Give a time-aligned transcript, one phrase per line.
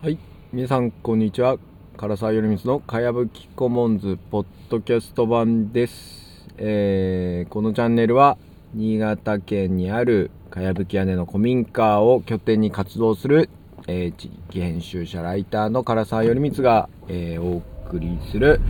[0.00, 0.18] はい。
[0.52, 1.56] 皆さん、こんにちは。
[1.96, 6.46] 唐沢よりみつのかやぶきコモンズポッドキャスト版です。
[6.56, 8.38] えー、このチャンネルは、
[8.74, 13.50] 新潟県にあるかやぶき屋根の古民家を拠点に活動する、
[13.88, 17.56] えー、地域編集者ライターの唐沢よりみつが、えー、お
[17.88, 18.60] 送りする、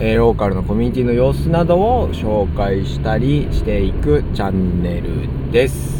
[0.00, 5.97] え、ローカルのコミュニティの様子などを紹介したりしていくチャンネルです。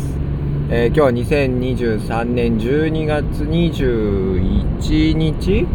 [0.71, 5.67] えー今日は2023年12月21日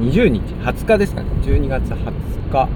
[0.00, 1.26] ?20 日 ?20 日ですかね。
[1.42, 2.12] 12月20
[2.52, 2.68] 日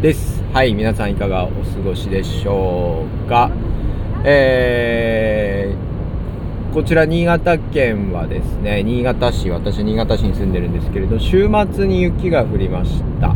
[0.00, 0.40] です。
[0.52, 3.50] はい、皆さんいかがお過ごしでしょうか？
[4.22, 13.34] えー、こちら新潟県はですね、新潟市、私新潟市に住んでるんですけれど、週末に雪が降りました。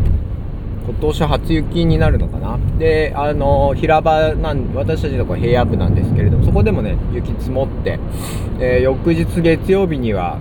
[0.89, 2.59] 今年初雪になるのかな？
[2.79, 7.99] で、あの、平場なん、私たちのこ平野部なんですけれども、そこでもね、雪積もって、
[8.59, 10.39] えー翌日月曜日には、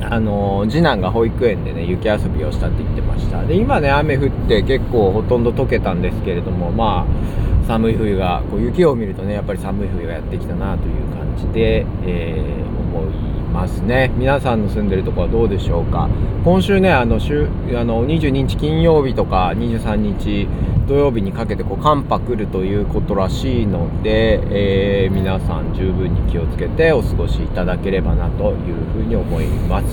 [0.00, 3.44] あの、次男が保育園でね、雪遊びをしたって言ってました。
[3.44, 13.23] で、今ね、雨降って結構ほとんど溶けたんですけれども、まあ、寒い冬が、こう雪を見るとね、やっぱり寒い冬がやってきたなという感じで、えー思い
[13.54, 14.10] ますね。
[14.18, 16.08] 皆さんの住んでるとこはどうでしょうか？
[16.44, 20.48] 今週ね、あの、週、あの、22日金曜日とか23日
[20.88, 29.86] 土曜日にかけてこう寒波来るということらしいので、えー皆さん十分に気をつけてお過ごしいただければなというふうに思います。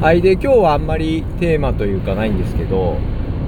[0.00, 0.22] はい。
[0.22, 2.96] で、今日はあんまりテーマというかないんですけど、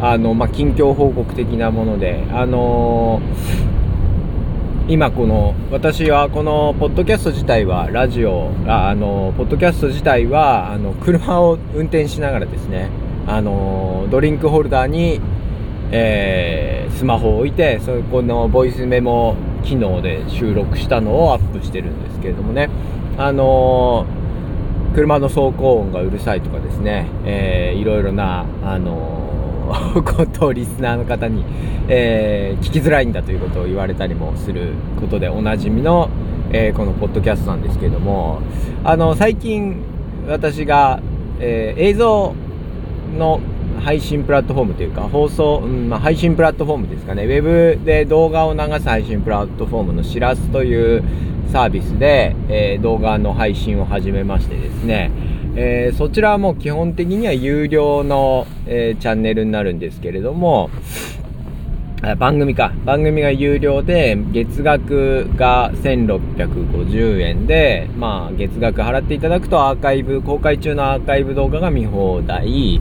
[0.00, 3.85] あの、まあ、近況報告的なもので、あのー
[4.88, 12.88] 今この私はこのポッドキャスト自体はラジオああのポッドキャスト自体はあの車を運転しながらですね
[13.26, 15.20] あのドリンクホルダーに、
[15.90, 22.70] えースマホを置いてそこのボイスメモ機能で収録したのをアップしてるんですけれどもね
[23.18, 24.06] あの
[24.94, 29.25] 車の走行音がうるさいとかですね、えーいろいろな、あの
[30.02, 31.44] ことをリスナーの方に、
[31.88, 36.08] えー聞きづらいんだということを言われたりもすることでおなじみの、
[36.52, 38.40] えーこのポッドキャストなんですけれども、
[38.84, 39.76] あの、最近
[40.28, 41.00] 私が、
[41.40, 42.34] えー映像
[43.18, 43.40] の
[43.80, 51.04] 配信プラットフォームというか、放送、うんまあ、配信プラットフォームですかね、ウェブで動画を流す配信プラットフォームのしらすという
[51.52, 55.10] サービスで、えー動画の配信を始めましてですね、
[55.58, 60.70] えーそちらはもう基本的には有料の、えーチャンネルになるんですけれども、
[62.18, 62.72] 番組か。
[62.84, 72.80] 番組が有料で、月額が1650円で、まあ、月額払っていただくとアーカイブ、公開中のアーカイブ動画が見放題。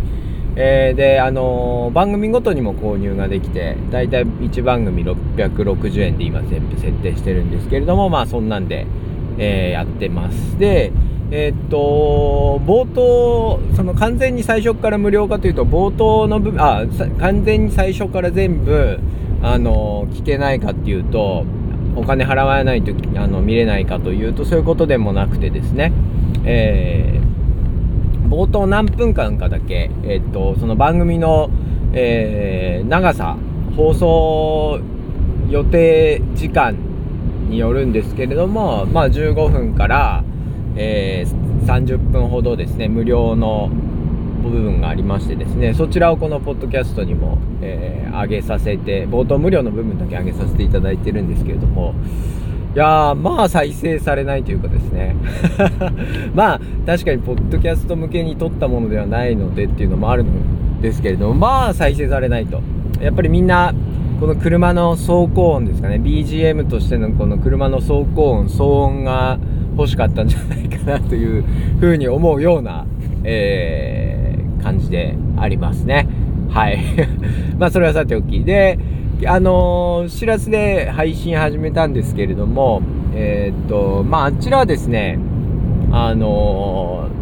[0.58, 8.86] えーで、あのー番組ごとにも購入ができて、だいたい1番組660円で今全部設定してるんですけれども、まあ、そんなんで、
[9.38, 10.60] えーやってます。
[10.60, 10.92] で、
[11.32, 16.86] えーっと、冒頭、その完全に最初から無料かというと、冒頭の部分、あ、
[17.20, 19.00] 完全に最初から全部、
[19.42, 21.46] あの、聞けないかっていうと、
[21.96, 25.92] お金払わないと、あの、見れないかというと、そういうことでもなくてですね、
[26.44, 27.26] えー
[28.26, 31.50] 冒頭何分間かだけ、えーっと、その番組の、
[31.94, 33.38] えー長さ、
[33.78, 34.80] 放送
[35.50, 36.76] 予定時間
[37.50, 40.24] によるんですけれども、まあ、15分から、
[40.76, 43.70] えー30分ほどですね、無料の
[44.44, 51.94] 部分がありましてですね、そちらをこのポッドキャストにも、えー上げさせて、冒頭無料の部分だけ上げさせていただいてるんですけれども、
[52.74, 55.16] いやー、まあ再生されないというかですね。
[56.34, 62.62] まあ、確かにポッドキャスト向けに撮ったものではないのでっていうのもあるんですけれども、まあ再生されないと。
[63.02, 63.74] やっぱりみんな、
[64.20, 69.40] この車の走行音ですかね、BGM としてのこの車の走行音、騒音が
[69.78, 71.44] 欲しかったんじゃないかなという
[71.80, 72.86] ふうに思うような、
[73.24, 74.26] えー
[74.66, 76.08] 感じでありますね。
[76.50, 76.80] はい。
[77.60, 78.44] まあそれはさておき。
[78.44, 78.80] で、
[79.28, 82.82] あのー、しらすで配信始めたんですけれども、
[83.14, 85.20] えーっと、まああちらはですね、
[85.92, 87.16] あのー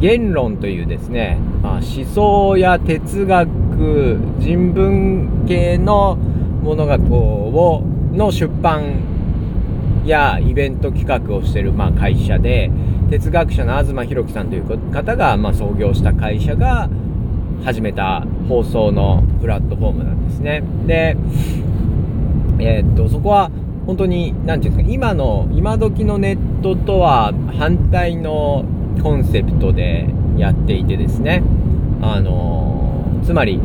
[0.00, 6.16] 言論というですね、まあ、思想や哲学、人文系の
[6.62, 9.09] ものがこう、を、の出版
[10.10, 12.70] やイベント企画をしてる、まあ、会社で、
[13.10, 16.88] 哲学者の東博樹さんという方が、まあ、創業した会社が
[17.64, 20.62] 始めた放送のプラットフォームなんですね。
[20.86, 21.16] で、
[22.58, 23.50] えーっと、そこは
[23.86, 28.64] 本当に、なんていうんですか、今の、今時のネットとは反対の
[29.02, 31.42] コンセプトでやっていてですね、
[32.02, 32.70] あのー
[33.24, 33.60] つまり、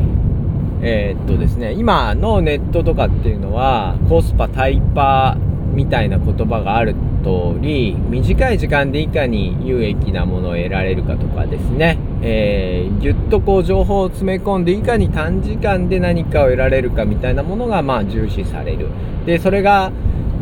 [0.82, 18.88] えーっとですね、今のネットとかっていうのは、コスパ、タイパーみたいな言葉がある通り、短い時間でいかに有益なものを得られるかとかですね、えー、ぎゅっとこう情報を詰め込んでいかに短時間で何かを得られるかみたいなものがまあ重視される。
[19.26, 19.92] で、それが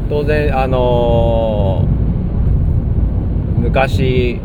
[0.10, 4.40] 当然、あのー、昔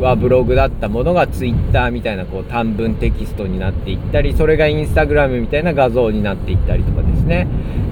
[0.00, 7.46] はブログだったものがツイッターみたいなこう短文テキストになっていったり、それがインスタグラムみたいな画像になっていったりとかですね。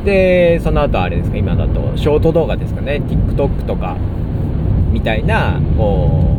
[0.04, 3.96] で、その後あれですか、今だとショート動画ですかね、TikTok とか
[4.92, 6.36] みたいな、こ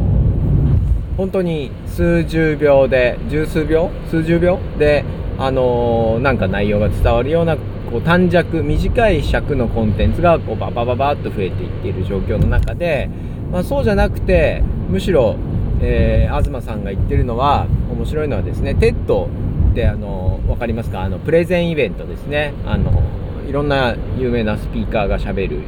[1.14, 3.90] う、本当に数十秒で、十数秒？
[4.10, 4.60] 数十秒？
[4.78, 5.04] で、
[5.40, 7.58] あのー、なんか内容が伝わるような
[7.92, 13.10] こう短尺短い尺のコンテンツがこうババババッと増えていっている状況の中で、
[13.52, 15.36] まあ、そうじゃなくてむしろ、
[15.82, 19.26] えー、東さんが言ってるのは面白いのはですね TED
[19.72, 21.02] ってあの分かりますか？
[21.02, 22.54] あのプレゼンイベントですね。
[22.66, 23.02] あの
[23.48, 25.62] いろんな有名なスピーカーがしゃべる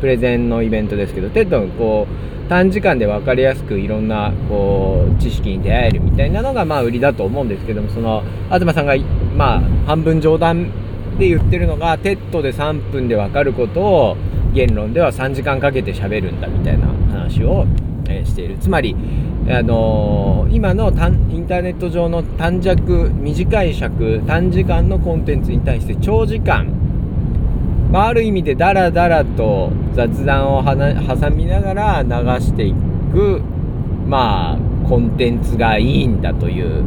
[0.00, 8.96] プレゼンのイベントですけど TED のこう短時間で分かりやすくいろんなこう知識に出会えるみたいなのがまあ売りだと思うんですけどもその東さんが
[9.36, 10.70] まあ半分冗談
[11.18, 14.16] で言ってるのが、 TED で3分で分かることを、
[14.52, 17.66] ゲンロンでは3時間かけて喋るんだみたいな話を、
[18.08, 18.56] え、している。
[18.58, 18.96] つまり、
[19.48, 20.92] あのー、今のイ
[21.38, 26.66] ンターネット上の短尺、短い尺、短時間のコンテンツに対して長時間、
[27.90, 32.10] まあ、ある意味でダラダラと雑談を挟みながら流
[32.44, 32.74] してい
[33.12, 33.40] く、
[34.06, 36.82] まあ、コンテンツがいいんだという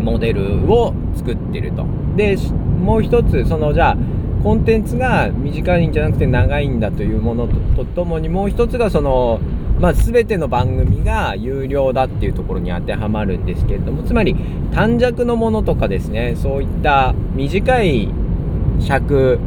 [0.00, 1.86] モデルを作ってると。
[2.16, 2.36] で、
[2.80, 3.96] もう一つ、その、じゃあ、
[4.42, 9.40] コンテンツが短いんじゃなくて長いんだというものとともに、もう一つがその、
[9.80, 14.34] まあ、全ての番組が有料だっていうところに当てはまるんですけれども、つまり
[14.72, 18.08] 短尺のものとかですね、そういった短い
[18.80, 19.38] 尺、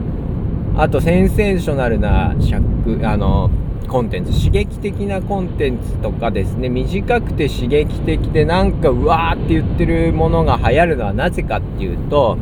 [0.75, 3.49] あとセンセーショナルな尺、あの、
[3.87, 12.37] コンテンツ、刺激的なコンテンツとかですね、短くて刺激的でなんかうわーって言ってるものが流行るのはなぜかっていうと、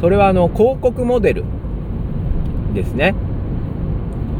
[0.00, 1.44] それはあの、広告モデル
[2.74, 3.14] ですね。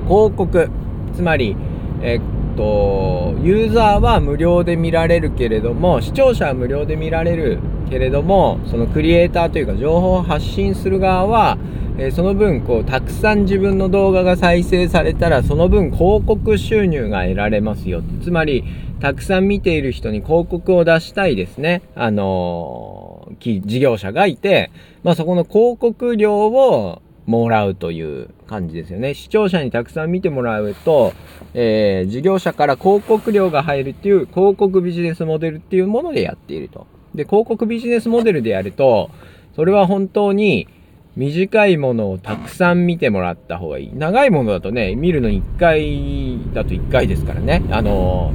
[0.08, 0.68] 広告。
[1.14, 1.54] つまり、
[2.02, 7.58] えっと、ユーザーは無料で見られるけれども、視聴者は無料で見られる
[7.88, 11.58] けれども、そのクリエイターというか情報を発信する側は、
[11.98, 18.02] えー、その分、こう、たくさん自分の動画が再生されたら、その分広告収入が得られますよ。
[18.22, 18.64] つまり、
[19.00, 21.82] たくさん見ている人に広告を出したいですね。
[21.94, 24.70] あのー、事業者がいて、
[25.02, 29.14] まあ、そこの広告料をもらうという感じですよね。
[29.14, 31.12] 視聴者にたくさん見てもらうと、
[31.54, 36.86] えー、事業者から広告料が入るっていう広告ビジネスモデルっていうものでやっていると。
[37.14, 39.10] で、広告ビジネスモデルでやると、
[39.54, 40.68] それは本当に、
[41.16, 43.90] 短いものをたくさん見てもらった方がいい。
[43.94, 47.62] 長いものだとね、見るの1回だと1回ですからね。
[47.70, 48.32] あの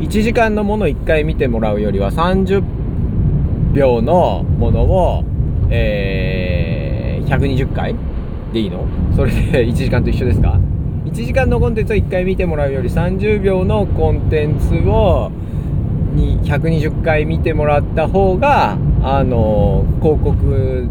[0.00, 2.62] ー、1時間のもの1回見てもらうよりは30
[3.72, 5.24] 秒のものを、
[5.70, 6.59] えー、
[7.30, 7.94] 120回？
[8.52, 8.84] でいいの？
[9.16, 10.58] それで 1時間と一緒ですか
[11.06, 15.30] ?1 時間のコンテンツを1回見てもらうより30秒のコンテンツを
[16.14, 20.88] に120回見てもらった方が、あの、広告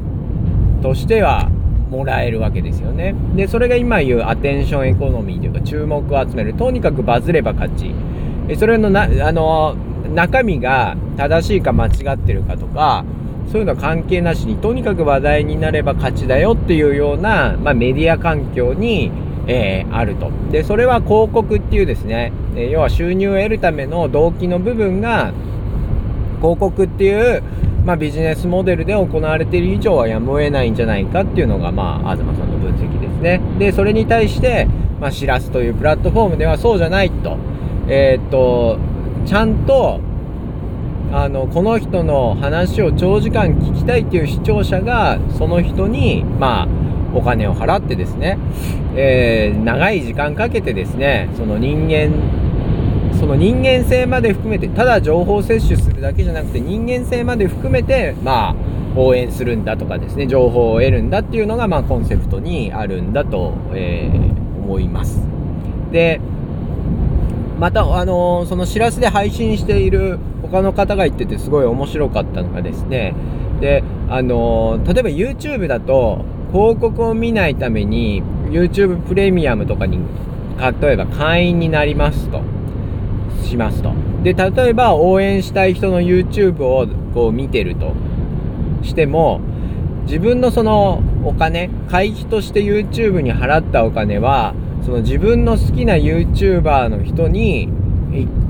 [0.81, 1.49] としては
[1.91, 3.13] もらえるわけですよね。
[3.35, 6.53] で、それが今言うアテンションエコノミーというか注目を集める。
[6.53, 7.93] とにかくバズれば勝ち。
[8.55, 9.75] それのな、あの、
[10.13, 13.03] 中身が正しいか間違ってるかとか、
[13.51, 19.11] そういうのは関係なしに、とにかく話題になれば勝ちだよっていうような、まあ、メディア環境に、
[19.47, 20.31] えー、あると。
[20.51, 25.33] で、それは広告っていうですね、え要は収入を得るための動機の部分が、
[26.39, 27.43] 広告っていう、
[27.85, 33.41] まあ、ビジネスモデルで行われている以上はやむを得ないんじゃないかっていうのが、まあ、東さんの分析ですね。
[33.57, 34.67] で、それに対して、
[35.01, 37.37] まあ、しらすというプラットフォームではそうじゃないと。
[37.87, 38.77] えー、っと、
[39.25, 39.99] ちゃんと、
[41.11, 46.67] あの、この人の話を長時間聞きたいっていう視聴者が、その人に、まあ、
[47.13, 48.37] お金を払ってですね、
[48.95, 52.13] えー、長い時間かけてですね、その人間
[53.19, 58.55] その人間性まで含めて、ただ情報摂取するだけじゃなくて、人間性まで含めて、まあ、
[58.95, 65.21] 応援するんだとかですね、情報を得るんだっていうのが、まあ、コンセプトにあるんだと、えー、思います。
[65.91, 66.21] で、
[67.59, 70.17] また、あのー、その知らせで配信している
[70.51, 73.13] 他の方が言っててすごい面白かったのがですね、
[73.59, 79.99] で、あの、例えば YouTube だと、広告を見ないために、YouTube プレミアムとかに、
[80.81, 82.41] 例えば会員になりますと。
[83.43, 83.93] しますと。
[84.23, 87.93] で、例えば応援したい人の YouTube をこう見てると
[88.83, 89.41] しても、
[90.05, 94.53] 自分のそのお金、会費として YouTube に払ったお金は、
[94.83, 97.69] その自分の好きな YouTuber の人に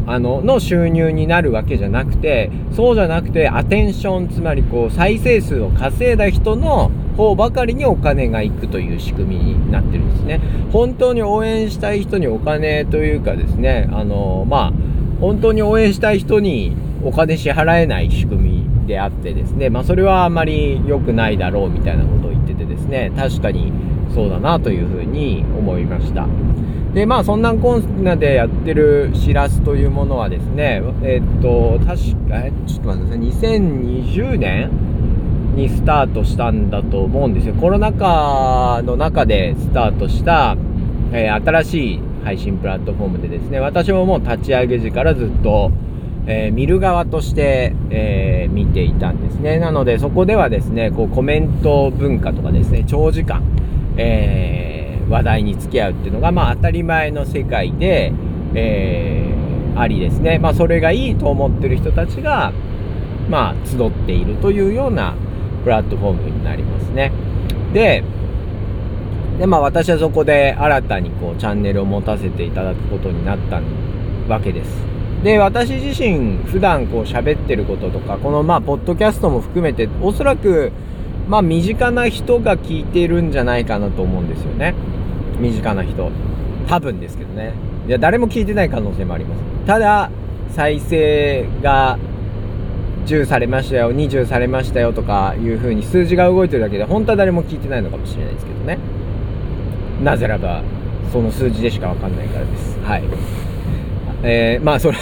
[0.08, 10.40] あのの収入になるわけじゃなくてそうじゃなくてアテンションつまりこう再生数を稼いだ人の方ばかりにお金がいくという仕組みになってるんですね。
[10.72, 14.74] 本当に応援したい人にお金というかですねあのまあ
[15.20, 23.72] 本当に応援したい人にお金支払えない仕組みであってですねまあそれはあまり良くないだろうみたいなことを言っててですね確かに
[24.14, 26.28] そうだなというふうに思いました。
[26.94, 33.60] でまあそんなこんなでやってるしらすというものはですねえっと確かえちょっと待ってください。
[33.60, 34.72] 2020年
[35.56, 37.54] にスタートしたんだと思うんですよ。
[37.56, 40.58] コロナ禍の中でスタートした、
[41.12, 45.72] えー、新しい配信プラットフォームでですね私ももう立ち上げ時からずっと、
[46.26, 49.60] えー、見る側として、え、見ていたんですね。
[49.60, 53.44] なのでそこではですねこうコメント文化とかですね長時間、
[53.98, 54.69] えー
[55.10, 58.14] 話題に付き合うっていうのが、まあ、当たり前の世界で、
[58.54, 60.40] えー、ありですね。
[60.40, 62.54] まあ、それがいいと思ってる人たちが、
[63.30, 65.16] まあ、集っているというような
[65.64, 67.12] プラットフォームになりますね。
[67.74, 68.04] で、
[69.40, 73.62] で、まあ、私はそこで新たにこう、チャンネルを持たせていただくことになった
[74.28, 74.90] わけです。
[75.24, 80.72] で、私自身、普段こう喋ってることとか、このまあ、ポッドキャストも含めて、おそらく、
[81.30, 84.74] まあ、身近な人が聞いてるんじゃないかなと思うんですよね。
[85.40, 86.12] 身近な人。
[86.68, 87.54] 多分ですけどね。
[87.88, 89.42] いや誰も聞いてない可能性もあります。
[89.68, 90.10] ただ
[90.50, 92.00] 再生が
[93.06, 98.80] 10されましたよ20されましたよとかいう風に数字が動いてるだけで本当は誰も聞いてないのかもしれないですけどね。
[100.04, 100.64] なぜならば
[101.12, 102.80] その数字でしか分かんないからです。
[102.80, 103.04] はい。
[104.24, 104.98] えー、まあそれ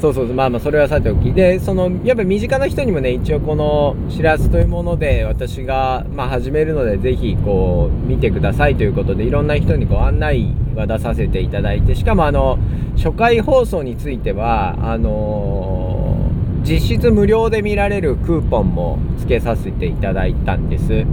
[0.00, 1.32] そうそうまあまあそれはさておき。
[1.32, 12.58] でそのやっぱ身近な人にもね一応このしらすというもので私がまあ始めるのでぜひこう見てくださいということでいろんな人にこう案内は出させていただいてしかもあの
[12.96, 21.04] 初回放送についてはあのー、実質無料で見られるクーポンもつけさせていただいたんです。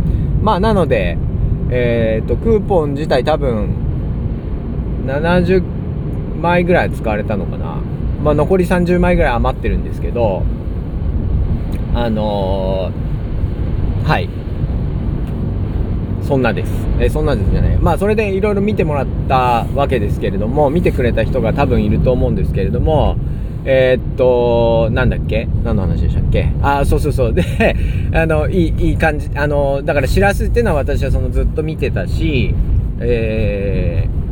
[0.42, 1.18] まあなので
[1.72, 3.70] えっ、ー、とクーポン自体多分
[5.06, 5.64] 70
[6.42, 7.78] 枚ぐらい使われたのかな。
[8.24, 10.44] まあ、残り30枚ぐらい余ってるんですけど、
[11.94, 14.30] あのー、はい。
[16.22, 16.72] そんなです。
[17.02, 17.78] えそんなですじゃない。
[17.78, 23.18] まあ、それでいろいろ見てもらったわけですけれども、見てくれた人が多分いると思うんですけれども、
[23.66, 25.48] えー、っと、なんだっけ？
[25.64, 26.50] 何の話でしたっけ？
[26.62, 27.34] あ、そうそうそう。
[27.34, 27.44] で、
[28.14, 29.30] あの、いい、いい感じ。
[29.36, 32.56] あの、だから、しらすっていうのは私はそのずっと見てたし、
[33.00, 34.23] えー、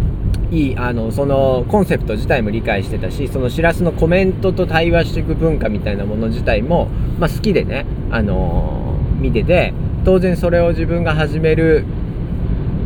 [0.51, 6.87] いいあのそのコンセプト自体も理解してたしそのしらすのコメントと対話していく文化みたいなもの自体も、
[7.19, 9.73] まあ、好きでね、あのー、見てて
[10.03, 11.85] 当然それを自分が始める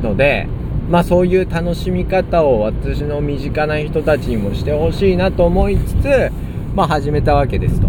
[0.04, 0.48] ので、
[0.90, 6.32] まあ、そういう楽しみ方を私の身近な人たちにもしてほしいなと思いつつ、
[6.75, 7.88] まあ、始めたわけですと。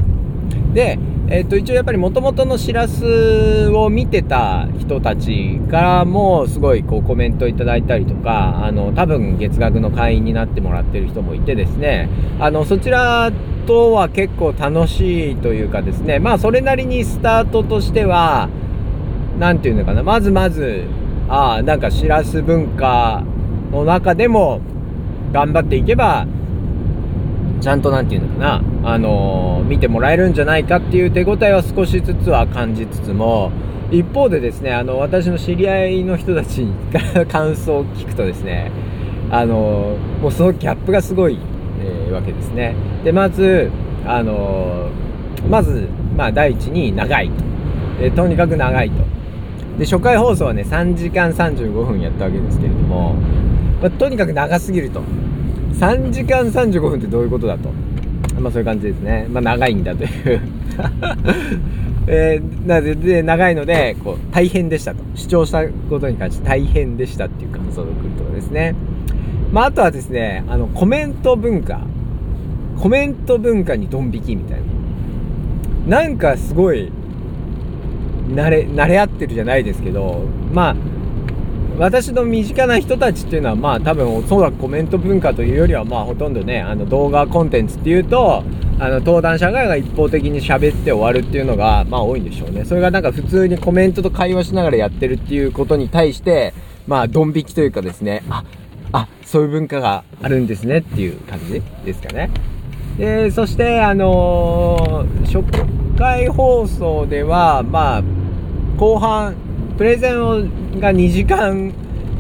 [0.73, 0.99] で
[1.29, 13.33] えっ、と、一応やっぱり元々のしらすを見てた人たちからもすごいこうコメントいただいたりとか、あの、多分月額の会員になってもらってる人もいてですね、あの、そちら
[13.67, 18.49] とは結構楽しいというかですね、まあそれなりにスタートとしては、
[19.41, 20.85] なんていうのかな、まずまず、
[21.29, 23.25] ああ、なんかしらす文化
[23.73, 24.61] の中でも
[25.33, 26.25] 頑張っていけば、
[27.61, 33.51] ちゃんとなんていうのかな、あのー、見てもらえるんじゃないかっていう手応えは少しずつは感じつつも、
[33.91, 38.71] 一方でですね、あの、私の知り合いの人たちから感想を聞くとですね、
[39.31, 41.39] あのー、もうそのギャップがすごい、
[41.81, 42.75] えー、わけですね。
[43.05, 43.71] で、まず、
[44.07, 44.89] あの
[45.51, 47.45] まず、まあ、第一に長いと。
[48.01, 48.97] えとにかく長いと。
[49.79, 53.15] で、初回放送はね、3時間35分やったわけですけれども、
[53.81, 55.03] まあ、とにかく長すぎると。
[55.79, 57.71] 3時間35分ってどういうことだと。
[58.41, 59.27] まあそういう感じですね。
[59.31, 60.41] まあ長いんだという
[62.09, 65.03] えー、なので、で、長いので、こう、大変でしたと。
[65.15, 68.75] 主張したことに関して大変でしたっていう感想が来るところですね。
[69.53, 71.81] まああとはですね、あの、コメント文化。
[72.79, 74.61] コメント文化にドン引きみたい
[75.89, 76.03] な。
[76.03, 76.93] なんかすごい、
[78.29, 80.77] 慣れ、慣れ合ってるじゃないですけど、まあ、
[81.79, 88.43] 私の身近な人たちっていうのはまあ多分おそらくコメント文化というよりはまあほとんどねあの動画コンテンツっていうと
[88.79, 92.65] あの登壇者が一方的に喋って終わるっていうのがまあ多いんでしょうね。
[92.65, 96.55] それがなんか普通にコメントと会話しながらやってるっていうことに対して
[96.87, 98.43] まあドン引きというかですねあ
[98.93, 102.31] あそういう文化があるんですねっていう感じですかね。
[102.97, 105.45] でそしてあのー、初
[105.99, 108.03] 回放送ではまあ
[108.79, 109.46] 後半
[109.77, 110.37] プレゼンを
[110.81, 111.73] が2時間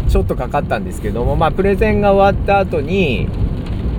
[0.08, 3.28] ちょっとかかったんですけども、まあ、プレゼンが終わった後に、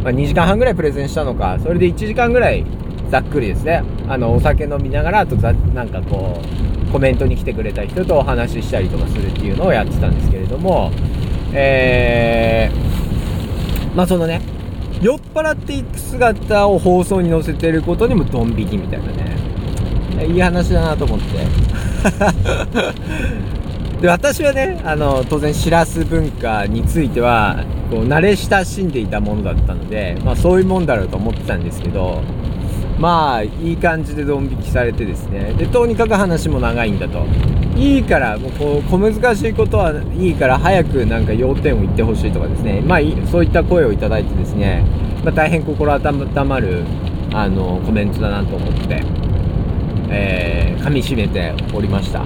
[0.04, 2.66] まあ、2時間半ぐらいプレゼンしたのか、それで1時間ぐらい、
[3.10, 6.40] ざっくりですね、あの、お酒飲みながら、あとざ、なんかこ
[6.90, 10.92] う、コメントに来てくれた人とお話ししたりとかするっていうのをやってたんですけれども、
[11.54, 14.42] えー、まあそのね、
[15.02, 19.38] 酔っ払っていく姿を放送に載せてることにもドン引きみたいなね、
[20.24, 21.25] いい話だなと思って。
[24.01, 32.21] で私はねあの当然しらす文化についてはこう慣れ親しんでいたものだったので、まあ、そういうもんだろうと思ってたんですけど
[33.00, 35.53] まあいい感じでドン引きされてですね。
[35.57, 37.25] でとにかく話も長いんだと。
[37.75, 42.81] いいからもうこう小難しいことはいいから早くなんか要点を言ってほしいとかですね。
[42.81, 43.00] まあ
[43.31, 44.83] そういった声をいただいてですね、
[45.24, 46.83] まあ、大変心温まる
[47.31, 49.16] あのコメントだなと思って。
[50.10, 52.24] えー、噛み締めておりました。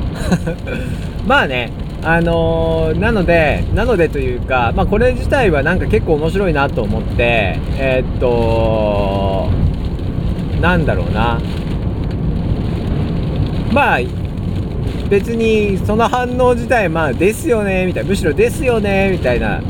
[1.28, 1.72] まあね
[2.04, 9.50] あのー、なのでなのでというか、まあ、これ自体はなんか結構面白いなと思ってえー、っと
[10.62, 11.40] なんだろうな。
[13.72, 14.00] まあ
[15.10, 19.62] 別にその反応自体まあですよねみたいなむしろですよねみたいな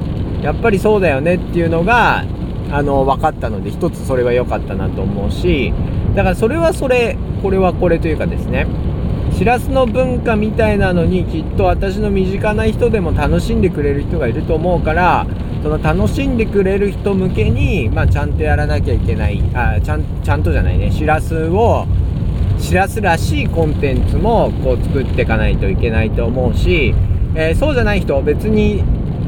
[0.41, 2.23] やっぱりそうだよねっていうのが
[2.71, 5.73] あの分かったので一つそれは良かったなと思うし
[6.15, 8.67] だからそれはそれこれはこれというかですね。
[9.33, 15.25] しらすの文化みたいなのにきっと私の身近な人でも楽しんでくれる人がいると思うから
[15.63, 20.91] その楽しんでくれる人向けに、まあ、ちゃんとやらなきゃいけないあちゃんちゃんとじゃないね。
[20.91, 21.87] しらすを
[22.59, 26.93] しらすらしいコンテンツもこう作っていかないといけないと思うし、
[27.33, 28.83] えー、そうじゃない人別に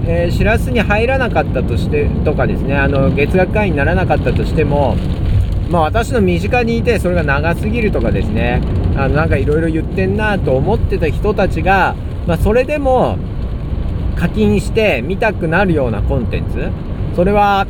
[0.05, 2.75] え、しらすに入らなかったとしてとかですね。
[2.75, 4.97] あの月額会員にならなかったとしても
[5.69, 8.61] まあ、私の身近にいてそれが長すぎるとかですね。
[8.95, 11.95] あのなんかいろいろ言ってんなと思ってた人たちが、
[12.27, 13.17] まあ、それでも
[14.15, 16.69] 課金して見たくなるようなコンテンツ。
[17.15, 17.65] それは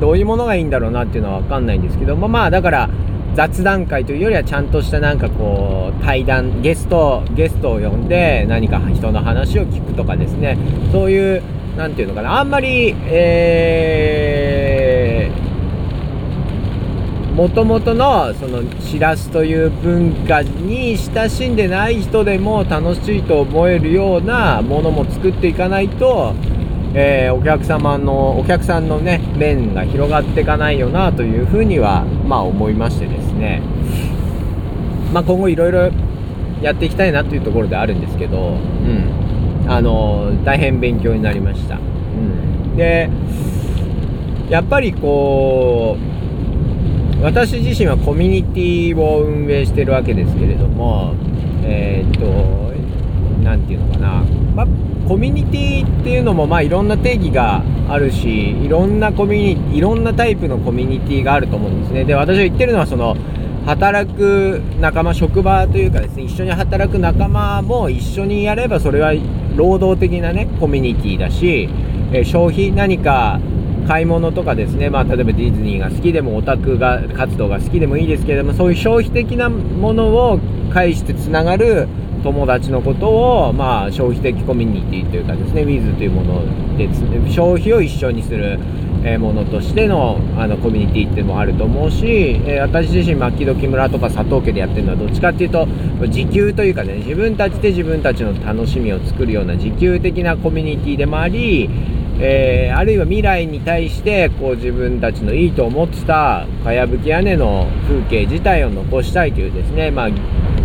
[0.00, 2.88] どういうものがいいんだろうなっていうのは分かんないんですけどもまあだから
[3.34, 10.58] 雑談会というよりはちゃんとしたなんかこう対談ゲストゲストを呼んで何か人の話を聞くとかですね。
[10.90, 11.42] そういう
[11.76, 12.40] 何て言うのかな。
[12.40, 14.59] あんまりえー
[17.40, 26.34] もともとのそのしらすという文化に親しんでない人でも楽しいと思えるようなものも作っていかないと、
[26.92, 33.62] えー、お客様のお客さんのね面が広がっていかないよなというふうにはまあ思いましてですね。
[35.10, 35.90] まあ今後いろいろ
[36.60, 43.08] やっていきたいなというところであるんですけど、うん、あの大変勉強になりました、うん、で
[44.50, 46.19] やっぱりこう
[47.22, 51.14] 私自身はコミュニティを運営してるわけですけれども、
[51.64, 52.72] えー、っと、
[53.42, 54.66] 何て言うのかな、まあ
[55.10, 62.04] コミュニティっていうのも、まあ、いろんな定義があるし、いろんなコミュニティ、いろんなタイプのコミュニティがあると思うんですね。
[62.04, 63.16] で、私が言ってるのは、その、
[63.66, 69.12] 働く仲間、職場というかですね、一緒に働く仲間も一緒にやれば、それは
[69.56, 71.68] 労働的なね、コミュニティだし、
[72.12, 73.40] え消費何か
[73.90, 80.38] 買い物とかですね、まあ、例えばディズニーが好きでもオタクが活動が好きでもいいですけれどもそういう消費的なものを
[80.72, 81.88] 介してつながる
[82.22, 83.08] 友達のこと
[83.48, 86.86] を、まあ、消費的コミュニティというかですね、ウィズというもので、
[87.32, 88.60] 消費を一緒にする
[89.18, 95.66] ものとしてのあのコミュニティってもあると思うし、え私自身、牧時村とか佐藤家でやってるのはどっちかっていうと、
[96.08, 101.70] 時給というかね、自分たちで自分たちの楽しみを作るような時給的なコミュニティでもあり、
[102.22, 110.08] えー、あるいは未来に対してこう自分たちのいいと思ってたかやぶき屋根の風景自体を残したいというですね、まあ、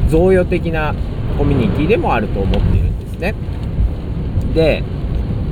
[0.10, 0.94] 贈与的な
[1.38, 3.36] コミュニティでもあると思っているんですね。
[4.54, 4.84] で、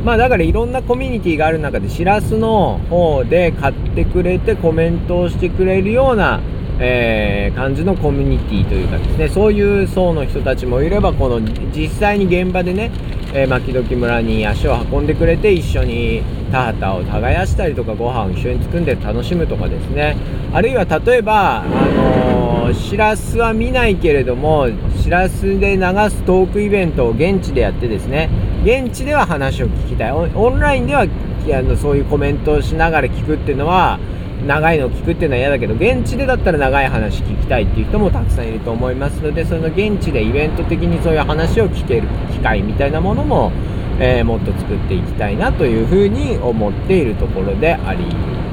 [0.03, 6.41] まあだからいろんなコミュニティがある中で、しらすの方で買ってくれてコメントをしてくれるような、
[6.79, 11.39] えー、感じのコミュニティというかですね、そういう層の人たちもいれば、この
[11.73, 12.91] 実際に現場でね、
[13.35, 20.15] えー、牧時村に足を運んでくれて一緒に田畑を耕したりとかご飯を一緒に作んで楽しむとかですね。
[20.53, 24.67] あるいは例えばあのー、しらすは見ないけれども
[25.01, 28.29] しらすで流すトークイベントを現地でやってですね。
[28.63, 30.11] 現地では話を聞きたい。
[30.11, 33.99] オンラインではあのそういうコメントをしながら聞くっていうのは
[34.45, 43.51] 長いのを聞くっていうのは嫌だけど現地でだったら長い話聞きたいっていう人もたくさんいると思いますのでその現地でイベント的にそういう話を聞ける機会みたいなものも、
[43.99, 48.05] えー、もっと作っていきたいなというふうに思っているところであり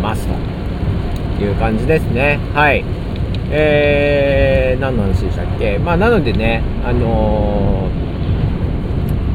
[0.02, 0.28] ます
[1.38, 2.38] という感じですね。
[2.54, 2.84] はい。
[3.50, 5.78] えー、何の話でしたっけ？
[5.78, 7.89] まあなのでねあのー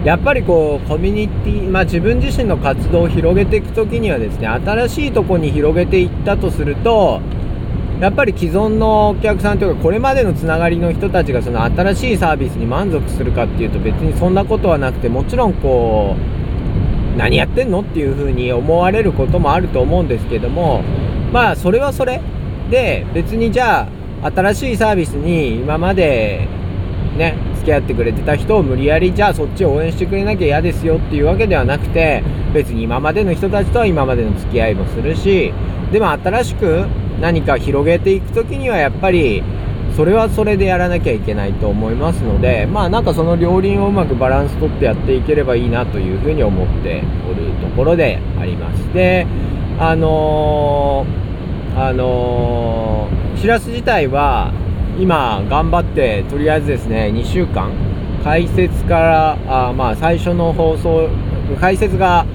[0.06, 7.22] やっぱりこうコミュニティまあ自分自身の活動を広げていく時にはですね新しいとこに広げていったとすると
[8.00, 20.84] やっぱり既存のお客さんというかこれまでのつながりの人たちがその新しいサービスに満足するかっていうと別にそんなことはなくてもちろんこう何やってんのっていうふうに思われることもあると思うんですけども
[21.32, 22.22] まあそれはそれ。
[22.70, 23.88] で別にじゃ
[24.24, 26.48] あ新しいサービスに今まで
[27.15, 32.23] ね付き合ってくれてた人を無理やりじゃあそっちを応援してくれなきゃ嫌ですよっていうわけではなくて
[32.54, 35.51] 別に今までの人たちとは今までの付き合いもするし
[35.91, 36.86] でも新しく
[37.19, 39.41] 何か広げていく時にはやっぱり
[39.95, 48.93] それはそれでやらなきゃいけないと思いますのでまあなんかその両輪をうまくバランスとってやっていければいいなというふうに思っておるところであります。
[48.93, 49.25] で
[49.80, 54.54] あのー、あのー、しらす自体は
[54.99, 57.71] 今頑張ってとりあえずですね2週間
[58.23, 58.99] 解説か
[59.47, 61.10] らあまあ最初の放送
[61.60, 62.25] 解説が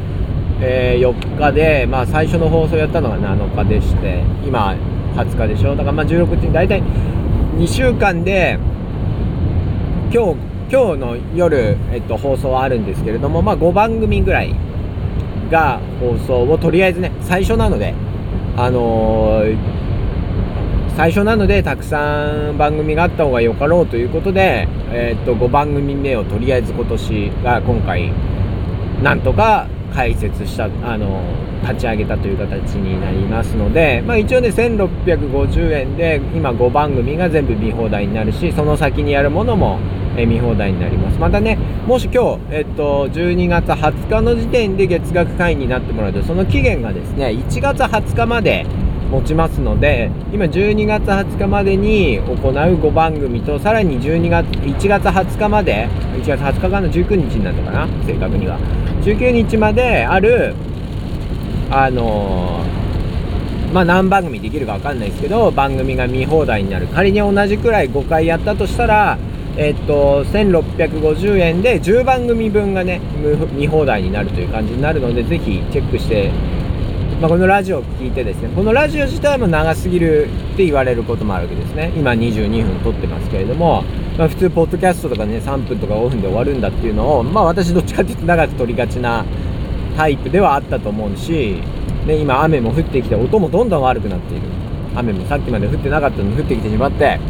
[0.63, 4.77] えー、4日で、まあ、最初の放送やったのが7日でして今
[5.15, 5.71] 20日でしょ。
[5.71, 6.83] だからまあ16日に大体
[7.57, 8.59] 2週間で
[10.13, 14.55] 今日今日の夜、えっと、放送はあるんですけれども、まあ、5番組ぐらい
[15.51, 17.95] が放送をとりあえずね最初なので
[18.57, 19.57] あのー、
[21.01, 28.13] 最初なのでたくさん番組があった方がよかろうということで、えっと5番組目をとりあえず今年が今回
[29.03, 31.23] なんとか開設した、あの、
[31.63, 39.79] 立ち上げたという形になりますので、まあ一応ね、1650円で、今5番組が全部見放題になるし、その先にやるものも、
[40.19, 41.19] え見放題になります。
[41.19, 48.67] またね、もし今日、えっと、12月20日の時点で月額会員になってもらうと、その期限がですね、1月20日まで、
[49.11, 58.59] 持ちますので、今12月20日までに行う5番組と、さらに12月、1月20日まで、1月20日からの19日になるのかな正確には。
[59.03, 60.55] 19日まである、
[61.71, 66.87] あのー、まあ、何番組できるかわかんないですけど、番組が見放題になる。
[66.87, 69.19] 仮に同じくらい5回やったとしたら、
[69.57, 73.01] えっと、1650円で10番組分がね、
[73.53, 76.31] 見放題になるという感じになるので、ぜひチェックして
[77.19, 81.93] まあ、このラジオを聞いてですね、このラジオ自体も長すぎるって言われることもあるわけですね。
[81.97, 83.83] 今22分撮ってますけれども、
[84.17, 89.25] まあ、普通、ポッドキャストとかね、3分とか5分で終わるんだっていうのを、まあ私どっちかっていうと長く撮りがちな
[89.97, 91.63] タイプではあったと思うし、
[92.07, 94.43] ね、今雨も降ってきて、音もどんどん悪くなっている。
[94.97, 97.21] 雨もさっきまで降ってなかったのに降ってきてしまって、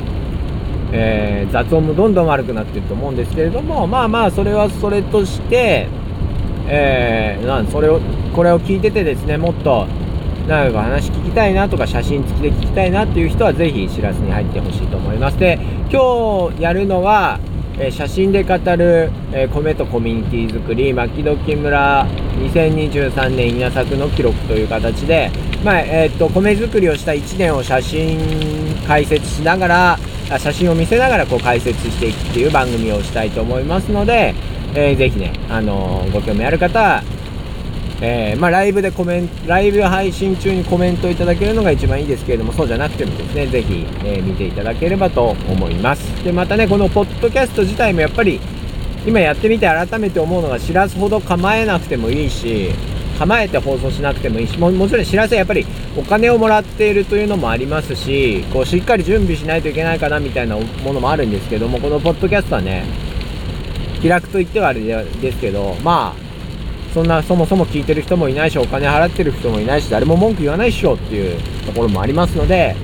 [0.92, 5.88] えー、雑音もどんどん悪くなってると思うんですけれども、まあまあ、それはそれとして、
[6.72, 8.00] えー、なんそれを
[8.34, 9.86] これを聞いててですねもっと
[10.46, 15.38] なんか話聞きたいなとか写真付きで聞きたいなっていう人はぜひしらすに入ってほしいと思います。
[15.38, 15.58] で
[15.92, 17.40] 今日やるのは、
[17.76, 25.30] えー、写真で語る、えー、米とコミュニティ作り牧時村2023年稲作の記録という形で、
[25.64, 28.18] まあえー、っと米作りをした1年を写真
[28.86, 29.98] 解説しながら
[30.38, 34.34] 写真を見せながらこう解説していくっていう番組をしたいと思いますので、
[34.74, 37.02] えー、ぜひね、あのー、ご興味ある方は、
[38.02, 46.24] えー、まあ、ライブでコメント、ライブ配信中にコメントいただけるのが一番いいですけれども、そうじゃなくてもですね、ぜひ、え見ていただければと思います。
[46.24, 48.40] で、またね、このポッドキャスト自体もやっぱり、
[49.06, 52.70] 今やってみて改めて思うのが、知らすほど構えなくてもいいし、
[53.18, 63.09] 構えて放送しなくてもいいし、ももちろん知らせやっぱりお金をもらっているというのもありますし、こうしっかり準備しないといけないかなみたいなものもあるんですけども、このポッドキャストはね、
[64.00, 72.74] 気楽と言ってはあれですけど、まあ、そんなそもそも聞いてる人もいないし、お金払ってる人もいないし、誰も文句言わないっしょっていうところもありますので、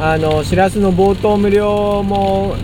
[0.00, 2.56] あの、しらすの冒頭無料も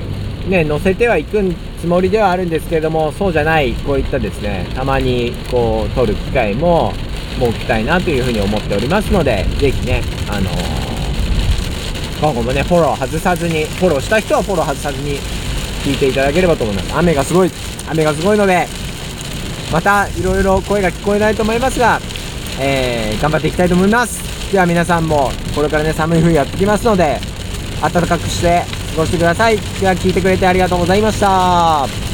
[0.48, 1.40] ね、載せてはいく
[1.80, 6.92] つもりではあるんですけれども、そうじゃない、こういったですね、たまにこう、撮る機会も
[7.38, 15.18] 設けたいなというふうに思っておりますので、ぜひね、あのー、今後もね、フォロー外さずに、フォローした人はフォロー外さずに
[15.82, 16.94] 聞いていただければと思います。
[16.96, 17.50] 雨がすごい、
[17.88, 18.66] 雨がすごいので、
[19.72, 22.00] またいろいろ声が聞こえないと思いますが、
[22.60, 24.52] えー、頑張っていきたいと思います。
[24.52, 27.20] では皆さんもこれからね、寒い冬やってきますので、
[27.80, 29.58] 暖かくして過ごしてください。
[29.58, 32.09] では聞いてくれてありがとうございました。